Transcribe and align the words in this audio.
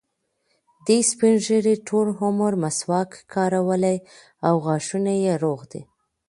دې 0.85 0.97
سپین 1.11 1.35
ږیري 1.45 1.75
ټول 1.87 2.07
عمر 2.21 2.51
مسواک 2.63 3.11
کارولی 3.33 3.97
او 4.47 4.53
غاښونه 4.65 5.13
یې 5.23 5.33
روغ 5.43 5.59
دي. 5.71 5.81